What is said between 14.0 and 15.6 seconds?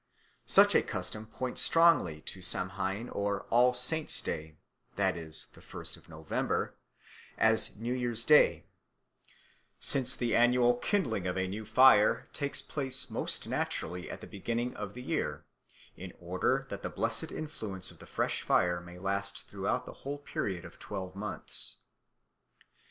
at the beginning of the year,